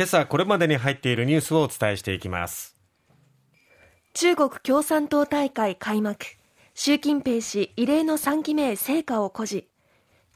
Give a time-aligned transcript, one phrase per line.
[0.00, 2.74] 今朝これまでに入っているニュースをお伝えしていきます。
[4.14, 6.24] 中国共産党大会開幕。
[6.72, 9.66] 習近平氏異例の3期目へ成果を誇示。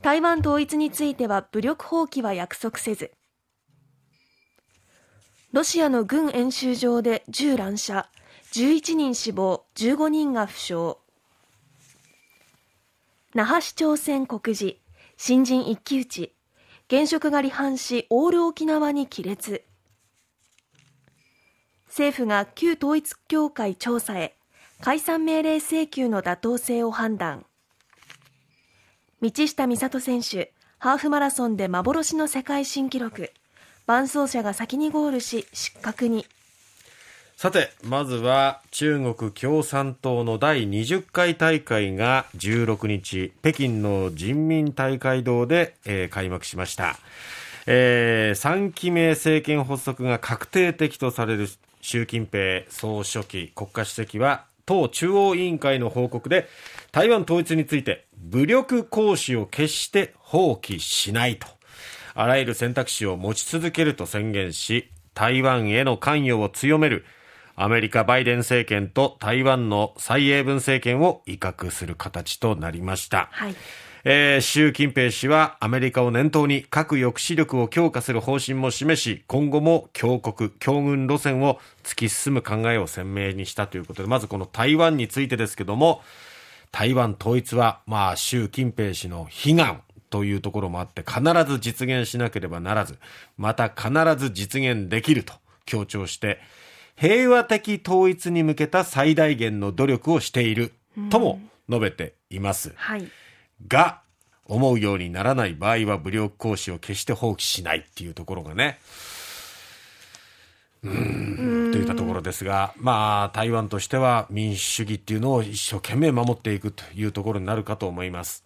[0.02, 3.12] 台湾統一については武力放棄は約束せず。
[5.52, 8.10] ロシアの軍演習場で銃乱射。
[8.52, 9.64] 11人死亡。
[9.76, 10.96] 15人が負傷。
[13.32, 14.76] 那覇市長選告示。
[15.16, 16.33] 新人一騎打ち。
[16.96, 19.64] 現職が離反しオール沖縄に亀裂。
[21.88, 24.36] 政府が旧統一教会調査へ
[24.80, 27.46] 解散命令請求の妥当性を判断。
[29.20, 33.32] 道下美里選手ハーフマラソンで幻の世界新記録。
[33.86, 36.24] 伴走者が先にゴールし失格に。
[37.36, 46.96] さて、まずは中国共産党の第20回大会が16日、北京の人民大会堂で、えー、開幕しました。
[47.66, 51.48] えー、3期目政権発足が確定的とされる
[51.80, 56.48] 習近平総書記、国家主席は党中央委員会の報告で
[56.92, 61.48] 台湾統一について武力行使を決して放棄しないと、
[62.14, 67.04] あらゆる選択肢を持ち続けると宣言し、台湾への関与を強める
[67.56, 73.28] アメリカバイデン政権と台湾の蔡英文政権を威嚇する形となりました。
[73.32, 73.54] はい
[74.06, 86.02] えー、習近平氏はアメリカを念頭に核抑止力を強化する方針も示し、今後も強国、強軍路線を突き進む考えを鮮明にしたということで、まずこの台湾についてですけども、
[86.70, 92.98] 台湾統一は、まあ、習近平氏の悲願というところもあって、必ず実現しなければならず、
[93.38, 95.32] また必ず実現できると
[95.64, 96.40] 強調して、
[96.96, 100.72] 平和的統一に向けた最大限の努力をしている。
[101.10, 102.72] とも述べています。
[102.76, 103.08] はい、
[103.66, 104.00] が、
[104.46, 108.78] 思うようにならない場合は武力行使を決して放棄しないっていうところがね、
[110.82, 118.44] うん、といったところですが、まあ、台湾としては民主主義っていうのを一生懸命守っていくというところになるかと思います。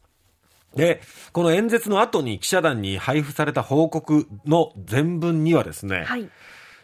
[0.76, 1.00] で、
[1.32, 6.30] この演説の後に記者団に配布された報告の全文にはですね、はい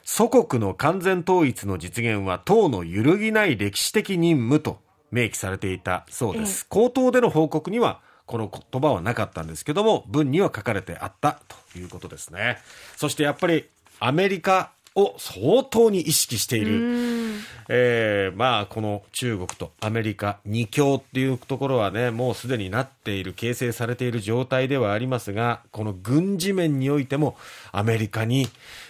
[0.05, 4.79] 祖国の完全統一の実現は党の揺るぎない歴史的任務と
[5.11, 6.67] 明記されていたそうです。
[6.69, 11.41] 口頭での報告にはこの言葉はなかったんですけども、文には書かれてあった
[11.73, 12.59] ということですね。
[12.97, 27.37] そしてやっぱりアメリカを相当に意識している、えー、まあこの中国とアメリカ二強っていうところはねもうすでになっている形成されている状態ではありますがこの軍事面においても
[27.73, 28.47] アメリカに、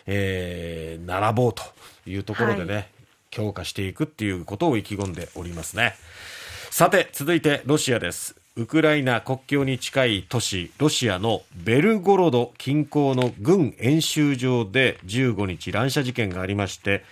[0.06, 1.62] えー、並ぼうと
[2.06, 2.88] いうところでね、はい、
[3.30, 5.94] 強化していくっていうことを意気込んでおりますね。
[6.70, 17.02] さて続いてロシアですウクライナ国境に近い都市ロシアのベルゴロド近郊の軍演習場で15日乱射事件がありまして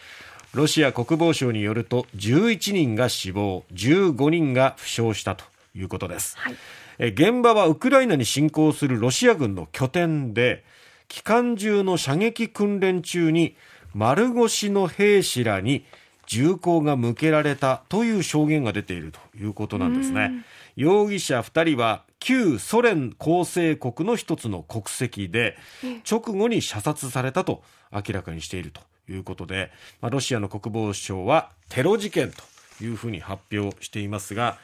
[0.54, 5.44] ロシア国防省によると11人が死亡15人が負傷したと
[5.74, 6.56] いうことです、はい、
[7.00, 10.62] え現場はウクライナに侵攻するロシア軍の拠点で
[11.08, 13.56] 機関銃の射撃訓練中に
[13.94, 15.84] 丸腰の兵士らに
[16.26, 20.44] 銃口が向けられたという証言が出ているということなんですね。
[20.76, 25.56] 容疑者2人は旧ソ連構成国の一つの国籍で
[26.08, 27.62] 直後に射殺されたと
[27.92, 28.80] 明らかにしていると
[29.10, 34.58] いうことで、まあ、ロシアの国防省はテロ事件というふうに発表していますが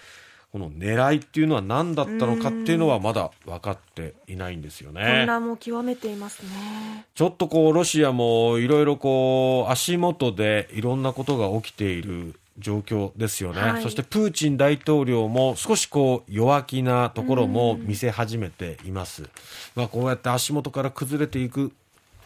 [0.52, 5.02] この狙いっていうのは何だったのかっていうのはまだ分かっていないんですよね。
[5.02, 7.06] 混乱も極めていますね。
[7.14, 19.28] ちょっとこうロシアもいろいろこう足元でいろんなことが起きている状況ですよね、はい、そしてプーチン大統領も少しこう弱気なところも見せ始めています、
[19.76, 21.72] まあ、こうやって足元から崩れていく。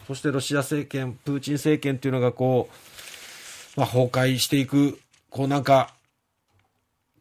[0.07, 2.69] そしてロシア政権プーチン政権というのがこ
[3.77, 4.99] う、まあ、崩壊していく。
[5.31, 5.95] こうなんか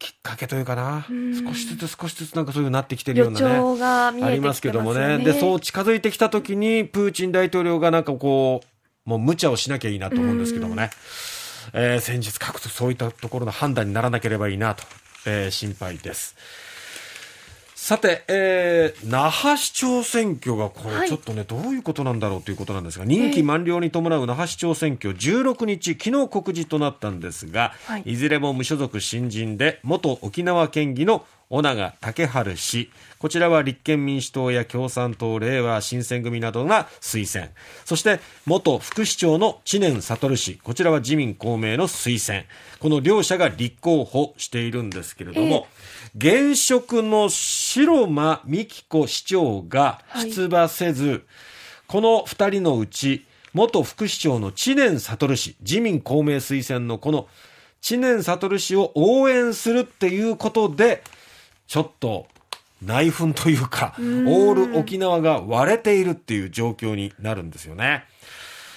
[0.02, 1.06] きっかけというかな、
[1.46, 5.18] 少しずつ少しずつなんかそういうなってきてるようなね、ありますけどもね。
[5.18, 8.62] で、そう近づいてきたときに、プーチン大統領がなんかこ
[9.06, 10.90] う、もう無茶をしなきゃいいなと思うんですけどもね。
[11.72, 14.82] えー、先日書くとそういったところの判断にならなければいいなと、
[15.24, 16.34] えー、心配です。
[17.82, 37.52] さて、えー、那覇市長選挙がこれちょっとね、はい、どういうことなんだろうということなんですが、任期満了に伴う那覇市長選挙16日、昨日告示となったんですが、はい、いずれも無所属新人で、元沖縄県議の尾長竹春氏、こちらは立憲民主党や共産党、令和新選組などが推薦。
[37.84, 42.46] そして、元副市長の知念悟氏、こちらは自民公明の推薦。
[42.80, 45.66] この両者が立候補しているんですけれども、
[46.16, 51.22] 現職の白間美希子市長が出馬せず、はい、
[51.86, 57.28] この2人のうち、元副市長の知念悟氏、自民公明推薦のこの
[57.82, 61.02] 知念悟氏を応援するっていうことで、
[61.66, 62.26] ちょっと
[62.82, 68.04] 内紛というか、オール沖縄が割れているっていう状況になるんですよね。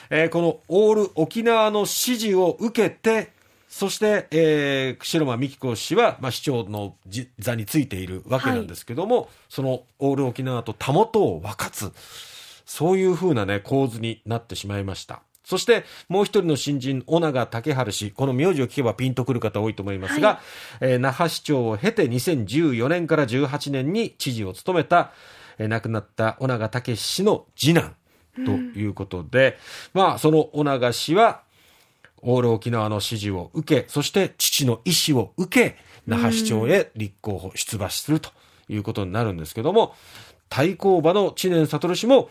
[0.10, 3.32] えー、このオール沖縄の支持を受けて、
[3.68, 6.96] そして、えー、白間美紀子氏は、まあ、市長の
[7.40, 11.92] 座についているわけなんですけども、はい、そのオール沖縄とたもとを分かつ、
[12.66, 15.24] そういうふうなね、構図になってしまいました。
[15.46, 18.12] そして、もう一人の新人、尾長武春氏。
[18.12, 20.40] この名字を聞けばピンとくる方多いと思いますが、はい、
[20.82, 25.12] えー、那覇市長を経て2014年から18年に知事を務めた、
[25.58, 27.96] えー、亡くなった尾長武氏の次男
[28.44, 29.58] ということで、
[29.94, 31.44] うん、まあ、その尾長氏は、
[32.28, 35.78] オール沖縄の支持を受け、そして父の意思を受け、
[36.08, 38.32] 那覇市長へ立候補、出馬すると
[38.68, 39.94] いうことになるんですけども、
[40.50, 42.30] 対抗馬の知念悟氏も、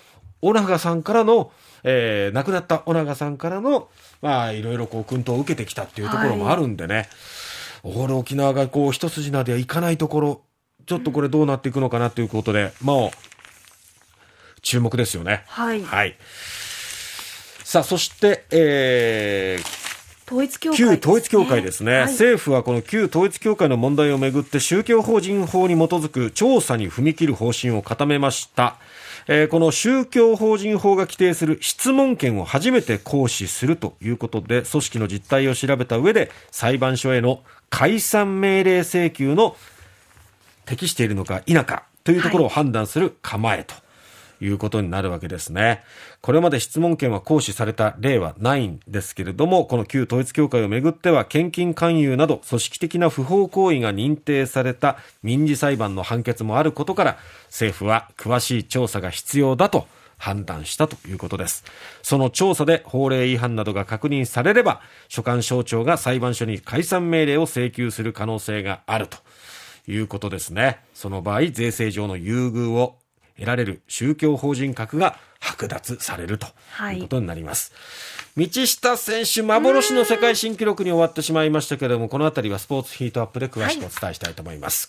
[0.49, 1.51] 尾長さんからの、
[1.83, 3.89] えー、亡くなった尾長さんからの、
[4.21, 7.07] まあ、いろいろこう、訓導を受けてきたっていうところもあるんでね、はい、
[7.85, 10.43] オール沖縄がこう、一筋縄ではいかないところ、
[10.87, 12.97] ちょっとこれどうなっていくのかなということで、まあ、
[14.61, 15.45] 注目ですよね。
[15.47, 15.83] はい。
[15.83, 16.17] はい。
[17.65, 19.85] さあ、そして、えー、
[20.27, 28.77] 統一教会、旧統一教会ですね、はい、政府はこの旧統一教会の問題をめぐって宗教法人法に基づく調査に踏み切る方針を固めました。
[29.27, 39.57] えー、この宗教法人法が規定する質問権を初めて行使するということで、組織の実態を調べた上で、裁判所への解散命令請求の
[40.67, 43.84] 適しているのか否かというところを判断する構えと。
[44.41, 45.83] いうことになるわけですね。
[46.21, 59.87] これまで質問権は行使された例はないんですけれども、この旧統一教会をめぐっては、献金勧誘など組織的な不法行為が認定された民事裁判の判決もあることから、政府は詳しい調査が必要だと
[60.17, 61.65] 判断したということです。
[62.03, 69.19] その調査で法令違反などが確認されれば、所管省庁が裁判所に解散命令を請求する可能性があると
[69.87, 70.79] いうことですね。
[70.95, 72.97] その場合、税制上の優遇を
[73.37, 76.47] 得られる宗教法人格が剥奪されると
[76.93, 77.73] いうことになります。
[78.37, 84.83] はい、道下選手、幻の世界新記録に終わってしまいましたけれども、このあたりはスポーツヒートアップで詳しくお伝えしたいと思います。